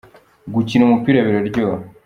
[0.53, 1.77] gukina umupira biraryoha.